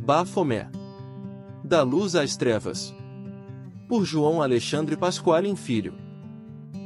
[0.00, 0.70] Bafomé.
[1.62, 2.94] Da luz às trevas.
[3.88, 5.92] Por João Alexandre Pasquale Filho.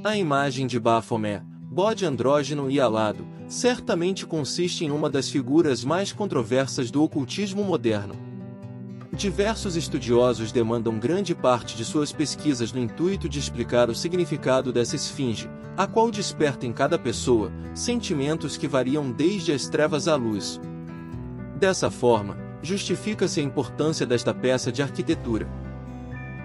[0.02, 6.10] A imagem de Bafomé, bode andrógeno e alado, certamente consiste em uma das figuras mais
[6.10, 8.14] controversas do ocultismo moderno.
[9.12, 14.96] Diversos estudiosos demandam grande parte de suas pesquisas no intuito de explicar o significado dessa
[14.96, 20.58] esfinge, a qual desperta em cada pessoa sentimentos que variam desde as trevas à luz.
[21.56, 25.48] Dessa forma, justifica-se a importância desta peça de arquitetura.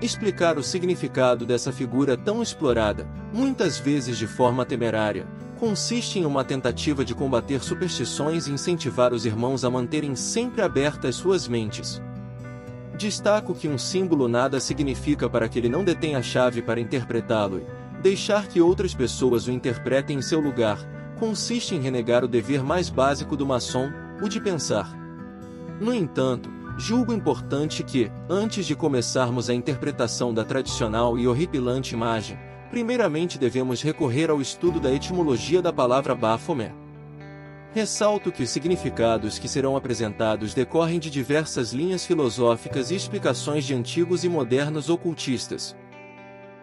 [0.02, 5.28] Explicar o significado dessa figura tão explorada, muitas vezes de forma temerária,
[5.60, 11.16] consiste em uma tentativa de combater superstições e incentivar os irmãos a manterem sempre abertas
[11.16, 12.02] suas mentes.
[12.96, 17.60] Destaco que um símbolo nada significa para que ele não detenha a chave para interpretá-lo
[17.60, 20.80] e deixar que outras pessoas o interpretem em seu lugar,
[21.20, 23.92] consiste em renegar o dever mais básico do maçom,
[24.22, 25.07] o de pensar.
[25.80, 26.50] No entanto,
[26.80, 32.38] Julgo importante que, antes de começarmos a interpretação da tradicional e horripilante imagem,
[32.70, 36.72] primeiramente devemos recorrer ao estudo da etimologia da palavra Bafomé.
[37.74, 43.74] Ressalto que os significados que serão apresentados decorrem de diversas linhas filosóficas e explicações de
[43.74, 45.76] antigos e modernos ocultistas.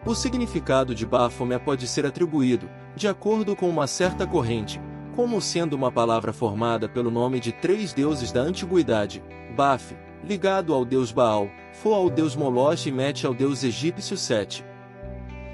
[0.07, 4.81] O significado de Bafomé pode ser atribuído, de acordo com uma certa corrente,
[5.15, 9.23] como sendo uma palavra formada pelo nome de três deuses da antiguidade,
[9.57, 14.65] Baf, ligado ao deus Baal, Fo ao deus Moloch e Met ao deus egípcio Sete.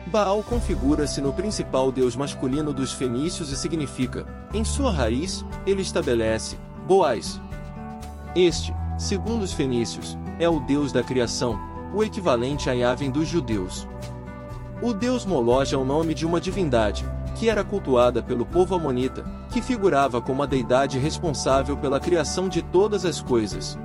[0.06, 6.58] Baal configura-se no principal deus masculino dos fenícios e significa, em sua raiz, ele estabelece,
[6.86, 7.40] Boaz.
[8.34, 11.58] Este, segundo os fenícios, é o deus da criação,
[11.94, 13.86] o equivalente a Yahvé dos judeus.
[14.82, 17.04] O deus Moloch é o nome de uma divindade,
[17.36, 22.62] que era cultuada pelo povo amonita, que figurava como a deidade responsável pela criação de
[22.62, 23.78] todas as coisas.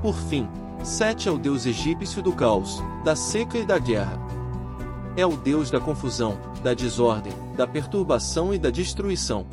[0.00, 0.48] Por fim,
[0.84, 4.18] Sete é o deus egípcio do caos, da seca e da guerra.
[5.16, 9.44] É o deus da confusão, da desordem, da perturbação e da destruição.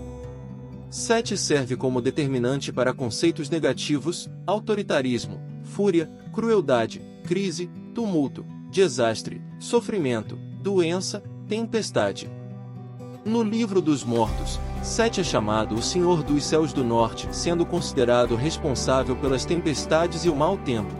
[0.89, 11.23] Sete serve como determinante para conceitos negativos, autoritarismo, fúria, crueldade, crise, tumulto, desastre, sofrimento, doença,
[11.49, 12.29] tempestade.
[13.25, 18.35] No livro dos mortos, Sete é chamado o Senhor dos Céus do Norte, sendo considerado
[18.35, 20.93] responsável pelas tempestades e o mau tempo.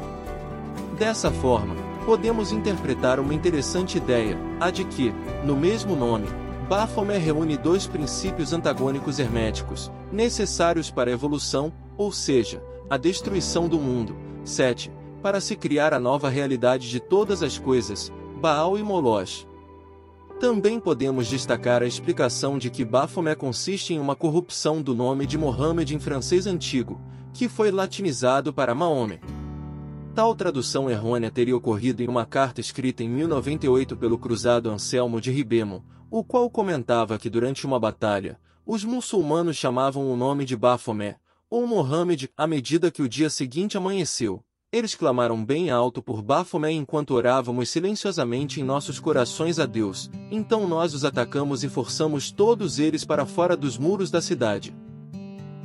[0.97, 5.13] Dessa forma, podemos interpretar uma interessante ideia, a de que,
[5.44, 6.25] no mesmo nome,
[6.68, 13.78] Baphomet reúne dois princípios antagônicos herméticos, necessários para a evolução, ou seja, a destruição do
[13.78, 14.17] mundo.
[14.44, 14.91] 7.
[15.22, 19.46] Para se criar a nova realidade de todas as coisas, Baal e Moloch.
[20.40, 25.38] Também podemos destacar a explicação de que Baphomet consiste em uma corrupção do nome de
[25.38, 27.00] Mohammed em francês antigo,
[27.34, 29.22] que foi latinizado para Maomé.
[30.13, 35.31] Tal tradução errônea teria ocorrido em uma carta escrita em 1098 pelo cruzado Anselmo de
[35.31, 41.17] Ribemo, o qual comentava que durante uma batalha, os muçulmanos chamavam o nome de Baphomet,
[41.50, 44.44] ou Mohammed, à medida que o dia seguinte amanheceu.
[44.75, 50.12] Eles clamaram bem alto por Bafomé enquanto orávamos silenciosamente em nossos corações a Deus.
[50.30, 54.75] Então nós os atacamos e forçamos todos eles para fora dos muros da cidade.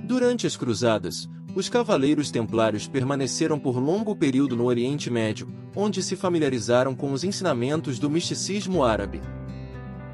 [0.04, 6.14] Durante as cruzadas, os cavaleiros templários permaneceram por longo período no Oriente Médio, onde se
[6.14, 9.20] familiarizaram com os ensinamentos do misticismo árabe.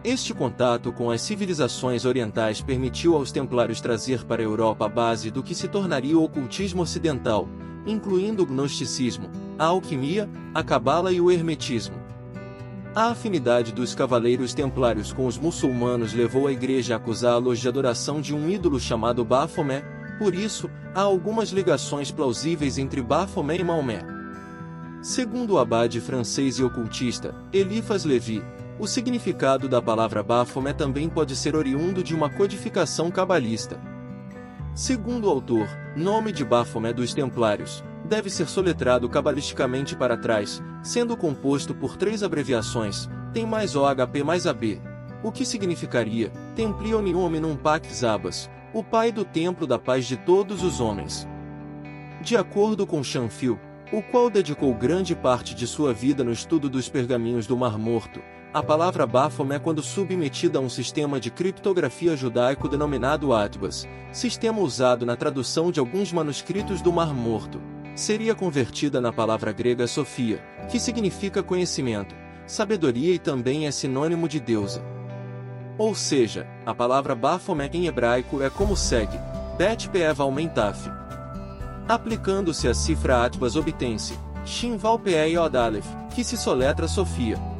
[0.02, 5.30] Este contato com as civilizações orientais permitiu aos templários trazer para a Europa a base
[5.30, 7.46] do que se tornaria o ocultismo ocidental,
[7.86, 11.97] incluindo o gnosticismo, a alquimia, a cabala e o hermetismo.
[12.94, 18.20] A afinidade dos cavaleiros templários com os muçulmanos levou a igreja a acusá-los de adoração
[18.20, 19.84] de um ídolo chamado Baphomet,
[20.19, 24.03] por isso, há algumas ligações plausíveis entre Baphomet e Maomé.
[25.03, 28.42] Segundo o abade francês e ocultista, Eliphas Levi,
[28.78, 33.78] o significado da palavra Baphomet também pode ser oriundo de uma codificação cabalista.
[34.76, 35.66] Segundo o autor,
[35.97, 42.22] nome de Baphomet dos Templários, deve ser soletrado cabalisticamente para trás, sendo composto por três
[42.22, 44.78] abreviações, tem mais OHP mais AB.
[45.22, 50.62] O que significaria, Templione Hominum Pax Abas, o pai do templo da paz de todos
[50.62, 51.27] os homens.
[52.21, 53.59] De acordo com Chanfil,
[53.91, 58.21] o qual dedicou grande parte de sua vida no estudo dos pergaminhos do Mar Morto,
[58.56, 64.60] a palavra Baphomet é quando submetida a um sistema de criptografia judaico denominado Atbas, sistema
[64.60, 67.60] usado na tradução de alguns manuscritos do Mar Morto,
[67.94, 72.14] seria convertida na palavra grega Sofia, que significa conhecimento,
[72.47, 74.82] sabedoria e também é sinônimo de deusa.
[75.76, 79.18] Ou seja, a palavra Baphomet em hebraico é como segue,
[79.59, 80.88] Bet Peev Aumentaf.
[81.86, 87.55] Aplicando-se a cifra Atbas obtém-se Shin Valpee Yod Aleph, que se soletra Sofia.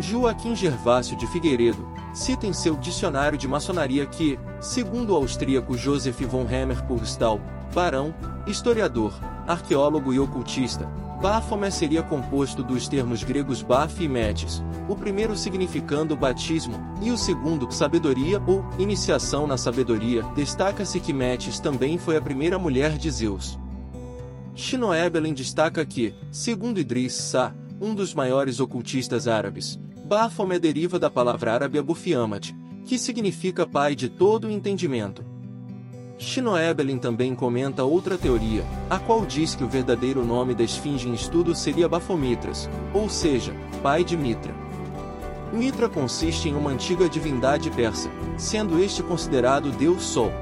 [0.00, 6.20] Joaquim Gervásio de Figueiredo, cita em seu dicionário de maçonaria que, segundo o austríaco Joseph
[6.20, 7.40] von Hammerpurstal,
[7.74, 8.14] barão,
[8.46, 9.12] historiador,
[9.46, 10.86] arqueólogo e ocultista,
[11.20, 17.18] Baphomet seria composto dos termos gregos baf e metis, o primeiro significando batismo, e o
[17.18, 20.22] segundo sabedoria ou iniciação na sabedoria.
[20.36, 23.58] Destaca-se que Metis também foi a primeira mulher de Zeus.
[24.54, 29.78] Shinoebelen destaca que, segundo Idris Sa, um dos maiores ocultistas árabes,
[30.08, 32.54] Baphomet deriva da palavra árabe Abu Fiamat,
[32.86, 35.22] que significa pai de todo entendimento.
[36.16, 41.12] Shinoebelin também comenta outra teoria, a qual diz que o verdadeiro nome da esfinge em
[41.12, 44.54] estudo seria Bafomitras, ou seja, pai de Mitra.
[45.52, 50.32] Mitra consiste em uma antiga divindade persa, sendo este considerado Deus Sol.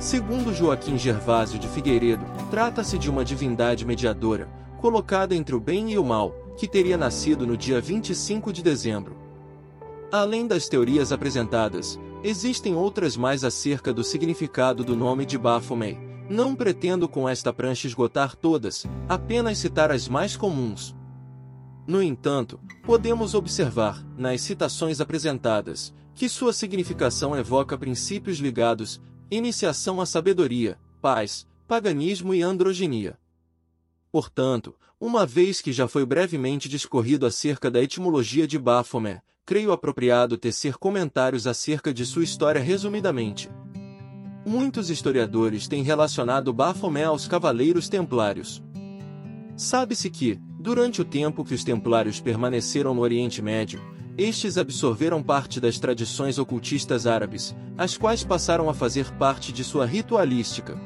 [0.00, 4.48] Segundo Joaquim Gervásio de Figueiredo, trata-se de uma divindade mediadora,
[4.80, 9.16] colocada entre o bem e o mal, que teria nascido no dia 25 de dezembro.
[10.12, 15.98] Além das teorias apresentadas, Existem outras mais acerca do significado do nome de Baphomet.
[16.26, 20.96] Não pretendo com esta prancha esgotar todas, apenas citar as mais comuns.
[21.86, 30.06] No entanto, podemos observar, nas citações apresentadas, que sua significação evoca princípios ligados, iniciação à
[30.06, 33.18] sabedoria, paz, paganismo e androginia.
[34.10, 34.74] Portanto,
[35.06, 40.78] uma vez que já foi brevemente discorrido acerca da etimologia de Baphomet, creio apropriado tecer
[40.78, 43.50] comentários acerca de sua história resumidamente.
[44.46, 48.62] Muitos historiadores têm relacionado Baphomet aos Cavaleiros Templários.
[49.54, 53.82] Sabe-se que, durante o tempo que os Templários permaneceram no Oriente Médio,
[54.16, 59.84] estes absorveram parte das tradições ocultistas árabes, as quais passaram a fazer parte de sua
[59.84, 60.80] ritualística.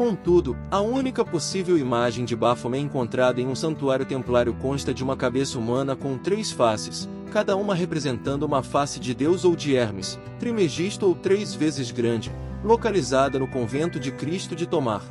[0.00, 5.14] Contudo, a única possível imagem de Baphomet encontrada em um santuário templário consta de uma
[5.14, 10.18] cabeça humana com três faces, cada uma representando uma face de Deus ou de Hermes,
[10.38, 12.32] Trimegisto ou três vezes grande,
[12.64, 15.02] localizada no convento de Cristo de Tomar.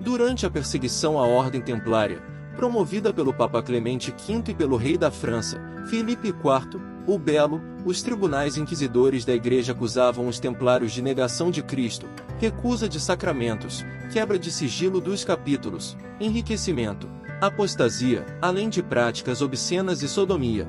[0.00, 2.20] Durante a perseguição à Ordem Templária,
[2.56, 8.02] promovida pelo Papa Clemente V e pelo rei da França, Filipe IV, o Belo, os
[8.02, 12.08] tribunais inquisidores da Igreja acusavam os templários de negação de Cristo,
[12.42, 17.08] recusa de sacramentos, quebra de sigilo dos capítulos, enriquecimento,
[17.40, 20.66] apostasia, além de práticas obscenas e sodomia.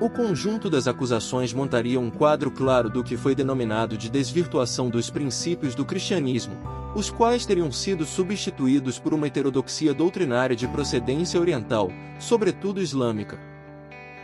[0.00, 5.10] O conjunto das acusações montaria um quadro claro do que foi denominado de desvirtuação dos
[5.10, 6.54] princípios do cristianismo,
[6.94, 11.90] os quais teriam sido substituídos por uma heterodoxia doutrinária de procedência oriental,
[12.20, 13.36] sobretudo islâmica.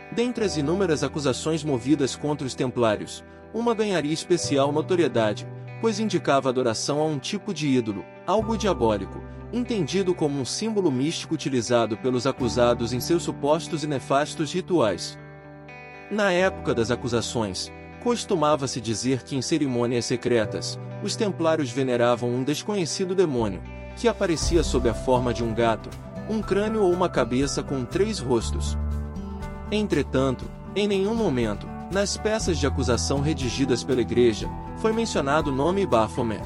[0.09, 5.45] Dentre as inúmeras acusações movidas contra os templários, uma ganharia especial notoriedade,
[5.81, 11.33] pois indicava adoração a um tipo de ídolo, algo diabólico, entendido como um símbolo místico
[11.33, 15.17] utilizado pelos acusados em seus supostos e nefastos rituais.
[16.11, 17.71] Na época das acusações,
[18.03, 23.61] costumava-se dizer que em cerimônias secretas, os templários veneravam um desconhecido demônio,
[23.95, 25.89] que aparecia sob a forma de um gato,
[26.29, 28.77] um crânio ou uma cabeça com três rostos.
[29.71, 30.45] Entretanto,
[30.75, 34.49] em nenhum momento, nas peças de acusação redigidas pela Igreja,
[34.85, 36.43] foi mencionado o nome Baphomet.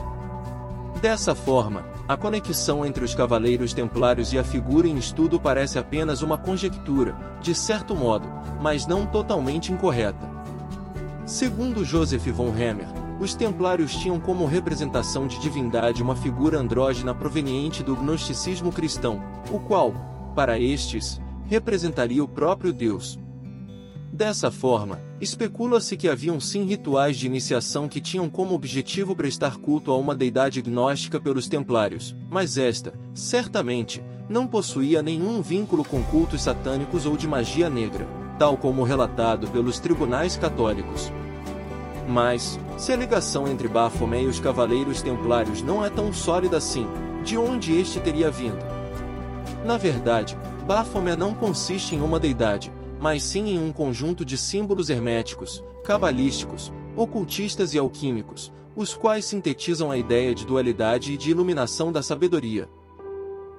[1.02, 6.22] Dessa forma, a conexão entre os cavaleiros templários e a figura em estudo parece apenas
[6.22, 8.30] uma conjectura, de certo modo,
[8.62, 10.26] mas não totalmente incorreta.
[11.26, 12.88] Segundo Joseph von Hammer,
[13.20, 19.22] os templários tinham como representação de divindade uma figura andrógena proveniente do gnosticismo cristão,
[19.52, 19.94] o qual,
[20.34, 23.20] para estes, representaria o próprio Deus.
[24.12, 29.92] Dessa forma, especula-se que haviam sim rituais de iniciação que tinham como objetivo prestar culto
[29.92, 36.42] a uma deidade gnóstica pelos templários, mas esta, certamente, não possuía nenhum vínculo com cultos
[36.42, 41.12] satânicos ou de magia negra, tal como relatado pelos tribunais católicos.
[42.08, 46.88] Mas, se a ligação entre Baphomet e os cavaleiros templários não é tão sólida assim,
[47.24, 48.66] de onde este teria vindo?
[49.64, 50.36] Na verdade,
[50.66, 56.72] Baphomet não consiste em uma deidade, mas sim em um conjunto de símbolos herméticos, cabalísticos,
[56.96, 62.68] ocultistas e alquímicos, os quais sintetizam a ideia de dualidade e de iluminação da sabedoria.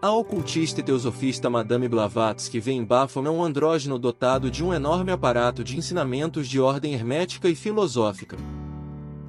[0.02, 5.12] A ocultista e teosofista Madame Blavatsky vê em Baphomet um andrógeno dotado de um enorme
[5.12, 8.38] aparato de ensinamentos de ordem hermética e filosófica.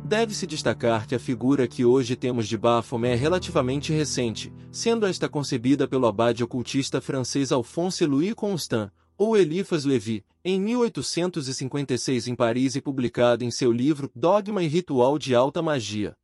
[0.01, 5.27] Deve-se destacar que a figura que hoje temos de Baphomet é relativamente recente, sendo esta
[5.27, 8.91] concebida pelo abade ocultista francês Alphonse Louis Constant,
[9.21, 15.19] ou Eliphas Levi, em 1856 em Paris e publicado em seu livro Dogma e Ritual
[15.19, 16.17] de Alta Magia.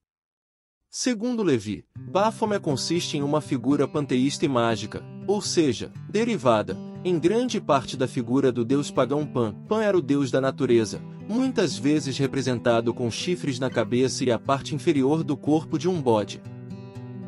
[0.90, 6.76] Segundo Levi, Baphomet consiste em uma figura panteísta e mágica, ou seja, derivada,
[7.06, 9.54] em grande parte da figura do deus pagão Pan.
[9.68, 11.00] Pan era o deus da natureza,
[11.30, 16.02] muitas vezes representado com chifres na cabeça e a parte inferior do corpo de um
[16.02, 16.42] bode.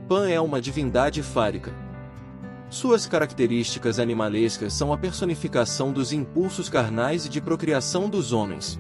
[0.08, 1.89] Pan é uma divindade fárica.
[2.70, 8.80] Suas características animalescas são a personificação dos impulsos carnais e de procriação dos homens.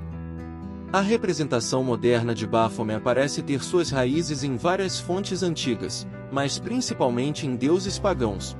[0.94, 7.48] A representação moderna de Baphomet parece ter suas raízes em várias fontes antigas, mas principalmente
[7.48, 8.56] em deuses pagãos.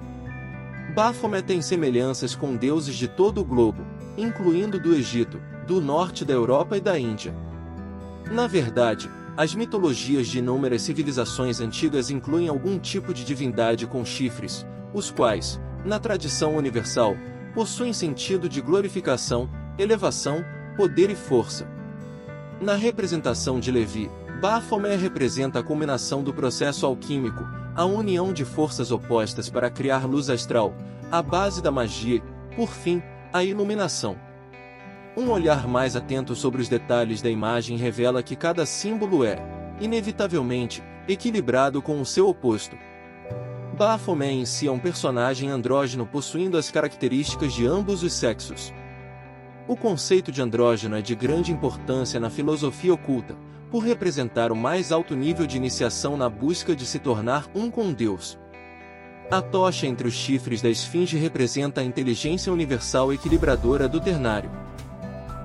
[0.96, 3.86] Baphomet tem semelhanças com deuses de todo o globo,
[4.18, 7.36] incluindo do Egito, do norte da Europa e da Índia.
[8.32, 9.08] Na verdade,
[9.38, 15.60] as mitologias de inúmeras civilizações antigas incluem algum tipo de divindade com chifres, os quais,
[15.86, 17.16] na tradição universal,
[17.54, 20.44] possuem sentido de glorificação, elevação,
[20.76, 21.68] poder e força.
[22.62, 24.10] Na representação de Levi,
[24.42, 30.30] Baphomet representa a culminação do processo alquímico, a união de forças opostas para criar luz
[30.30, 30.74] astral,
[31.12, 32.22] a base da magia
[32.56, 34.18] por fim, a iluminação.
[35.16, 39.38] Um olhar mais atento sobre os detalhes da imagem revela que cada símbolo é,
[39.80, 42.78] inevitavelmente, equilibrado com o seu oposto.
[43.80, 48.74] Baphomet em si é um personagem andrógeno possuindo as características de ambos os sexos.
[49.70, 53.38] O conceito de andrógeno é de grande importância na filosofia oculta,
[53.72, 57.94] por representar o mais alto nível de iniciação na busca de se tornar um com
[57.94, 58.38] Deus.
[59.32, 64.52] A tocha entre os chifres da esfinge representa a inteligência universal equilibradora do ternário.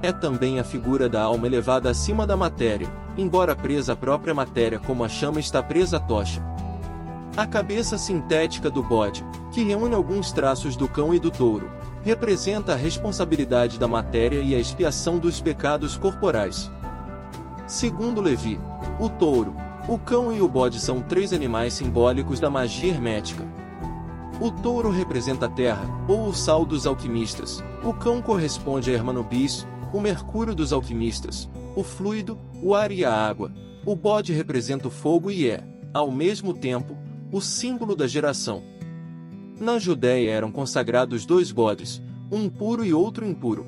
[0.03, 4.81] É também a figura da alma elevada acima da matéria, embora presa à própria matéria
[4.81, 6.54] como a chama está presa à tocha.
[7.37, 11.69] A cabeça sintética do bode, que reúne alguns traços do cão e do touro,
[12.05, 16.71] representa a responsabilidade da matéria e a expiação dos pecados corporais.
[17.67, 18.61] Segundo Levi,
[19.01, 19.53] o touro,
[19.89, 23.45] o cão e o bode são três animais simbólicos da magia hermética.
[24.41, 29.67] O touro representa a terra, ou o sal dos alquimistas, o cão corresponde a Hermanubis,
[29.93, 33.53] o mercúrio dos alquimistas, o fluido, o ar e a água,
[33.85, 36.97] o bode representa o fogo e é, ao mesmo tempo,
[37.35, 38.63] o símbolo da geração.
[39.59, 42.01] Na Judéia eram consagrados dois bodes,
[42.31, 43.67] um puro e outro impuro.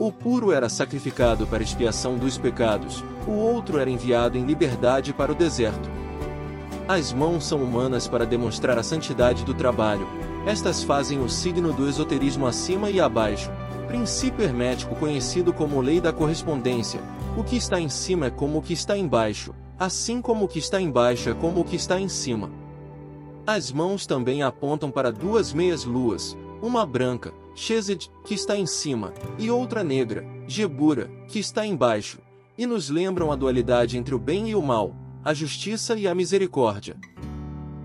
[0.00, 5.32] O puro era sacrificado para expiação dos pecados, o outro era enviado em liberdade para
[5.32, 5.86] o deserto.
[6.88, 10.08] As mãos são humanas para demonstrar a santidade do trabalho,
[10.46, 13.50] estas fazem o signo do esoterismo acima e abaixo,
[13.86, 17.02] princípio hermético conhecido como lei da correspondência,
[17.36, 20.58] o que está em cima é como o que está embaixo, assim como o que
[20.58, 22.61] está embaixo é como o que está em cima.
[23.46, 29.50] As mãos também apontam para duas meias-luas, uma branca, Shezed, que está em cima, e
[29.50, 32.20] outra negra, Gebura, que está embaixo,
[32.56, 34.94] e nos lembram a dualidade entre o bem e o mal,
[35.24, 36.96] a justiça e a misericórdia.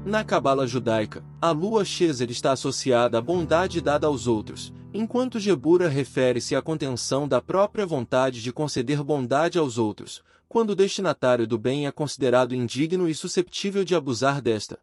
[0.05, 5.89] Na Cabala judaica, a lua Shezed está associada à bondade dada aos outros, enquanto Gebura
[5.89, 11.57] refere-se à contenção da própria vontade de conceder bondade aos outros, quando o destinatário do
[11.57, 14.79] bem é considerado indigno e susceptível de abusar desta.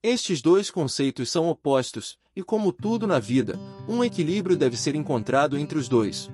[0.00, 5.58] Estes dois conceitos são opostos, e como tudo na vida, um equilíbrio deve ser encontrado
[5.58, 6.30] entre os dois.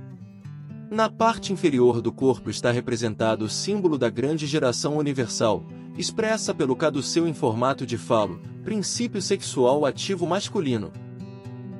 [0.90, 5.64] Na parte inferior do corpo está representado o símbolo da grande geração universal,
[5.97, 10.92] expressa pelo caduceu em formato de falo, princípio sexual ativo masculino.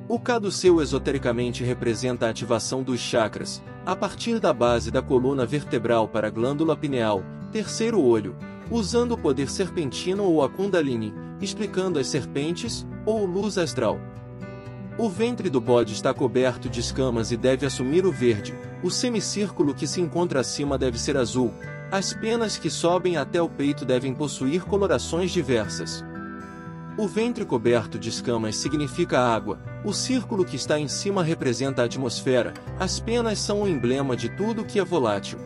[0.09, 6.07] O caduceu esotericamente representa a ativação dos chakras, a partir da base da coluna vertebral
[6.07, 8.35] para a glândula pineal, terceiro olho,
[8.69, 13.99] usando o poder serpentino ou a kundalini, explicando as serpentes, ou luz astral.
[14.97, 19.73] O ventre do bode está coberto de escamas e deve assumir o verde, o semicírculo
[19.73, 21.53] que se encontra acima deve ser azul,
[21.91, 26.03] as penas que sobem até o peito devem possuir colorações diversas.
[26.97, 31.85] O ventre coberto de escamas significa água, o círculo que está em cima representa a
[31.85, 35.37] atmosfera, as penas são o emblema de tudo que é volátil.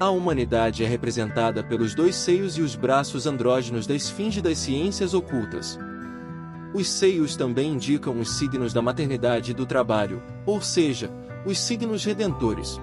[0.00, 5.12] A humanidade é representada pelos dois seios e os braços andrógenos da esfinge das ciências
[5.12, 5.76] ocultas.
[6.72, 11.10] Os seios também indicam os signos da maternidade e do trabalho, ou seja,
[11.44, 12.80] os signos redentores.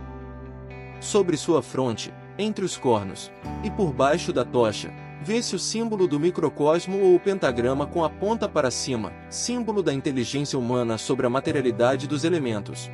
[1.00, 3.32] Sobre sua fronte, entre os cornos,
[3.64, 4.92] e por baixo da tocha,
[5.24, 9.94] vê-se o símbolo do microcosmo ou o pentagrama com a ponta para cima, símbolo da
[9.94, 12.92] inteligência humana sobre a materialidade dos elementos.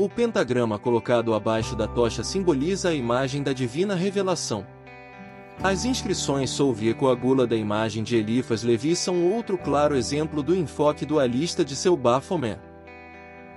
[0.00, 4.66] O pentagrama colocado abaixo da tocha simboliza a imagem da divina revelação.
[5.62, 10.56] As inscrições Solvi e coagula da imagem de Elifas Levi são outro claro exemplo do
[10.56, 12.58] enfoque dualista de seu Baphomet.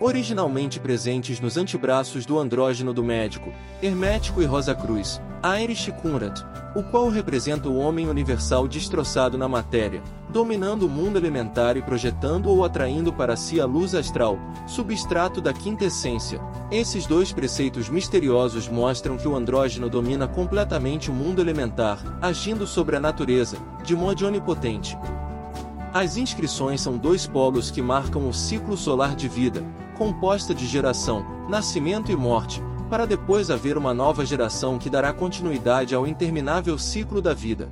[0.01, 3.50] originalmente presentes nos antebraços do andrógeno do médico,
[3.81, 5.21] Hermético e Rosa Cruz,
[5.62, 6.41] Irish Kunrat,
[6.75, 12.47] o qual representa o homem universal destroçado na matéria, dominando o mundo elementar e projetando
[12.47, 16.41] ou atraindo para si a luz astral, substrato da quinta essência.
[16.71, 22.95] Esses dois preceitos misteriosos mostram que o andrógeno domina completamente o mundo elementar, agindo sobre
[22.95, 24.97] a natureza, de modo onipotente.
[25.93, 29.63] As inscrições são dois polos que marcam o ciclo solar de vida,
[29.95, 32.59] composta de geração, nascimento e morte,
[32.89, 37.69] para depois haver uma nova geração que dará continuidade ao interminável ciclo da vida.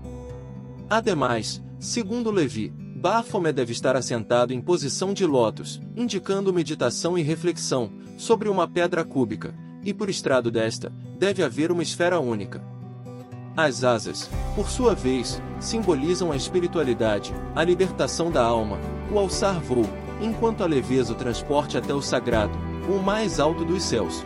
[0.88, 7.92] Ademais, segundo Levi, Baphomet deve estar assentado em posição de lótus, indicando meditação e reflexão,
[8.18, 12.64] sobre uma pedra cúbica, e por estrado desta, deve haver uma esfera única.
[13.58, 18.78] As asas, por sua vez, simbolizam a espiritualidade, a libertação da alma,
[19.12, 19.90] o alçar voo,
[20.22, 22.56] enquanto a leveza o transporte até o sagrado,
[22.88, 24.24] o mais alto dos céus.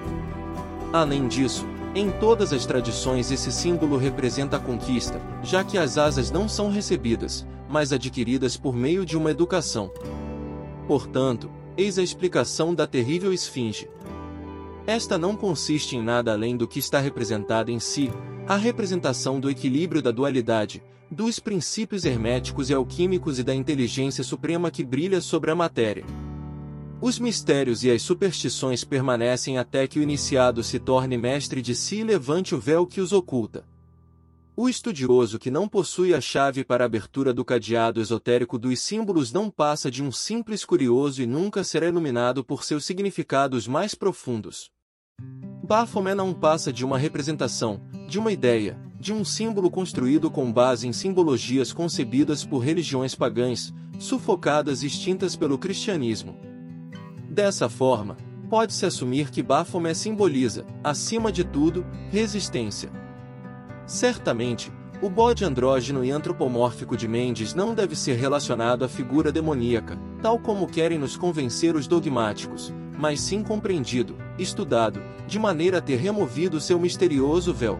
[0.91, 6.29] Além disso, em todas as tradições esse símbolo representa a conquista, já que as asas
[6.29, 9.89] não são recebidas, mas adquiridas por meio de uma educação.
[10.87, 13.89] Portanto, eis a explicação da terrível esfinge.
[14.85, 18.11] Esta não consiste em nada além do que está representada em si,
[18.45, 24.69] a representação do equilíbrio da dualidade, dos princípios herméticos e alquímicos e da inteligência suprema
[24.69, 26.03] que brilha sobre a matéria.
[27.01, 31.97] Os mistérios e as superstições permanecem até que o iniciado se torne mestre de si
[31.97, 33.65] e levante o véu que os oculta.
[34.57, 39.33] O estudioso que não possui a chave para a abertura do cadeado esotérico dos símbolos
[39.33, 44.71] não passa de um simples curioso e nunca será iluminado por seus significados mais profundos.
[45.67, 50.87] Baphomet não passa de uma representação, de uma ideia, de um símbolo construído com base
[50.87, 56.54] em simbologias concebidas por religiões pagãs, sufocadas e extintas pelo cristianismo.
[57.35, 58.15] Dessa forma,
[58.49, 62.89] pode-se assumir que Baphomet simboliza, acima de tudo, resistência.
[63.85, 69.99] Certamente, o bode andrógeno e antropomórfico de Mendes não deve ser relacionado à figura demoníaca,
[70.21, 75.97] tal como querem nos convencer os dogmáticos, mas sim compreendido, estudado, de maneira a ter
[75.97, 77.77] removido seu misterioso véu.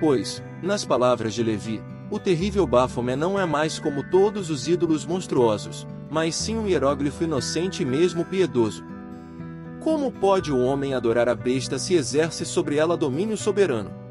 [0.00, 5.04] Pois, nas palavras de Levi, o terrível Baphomet não é mais como todos os ídolos
[5.04, 8.84] monstruosos, mas sim um hieróglifo inocente e mesmo piedoso.
[9.80, 14.05] Como pode o homem adorar a besta se exerce sobre ela domínio soberano?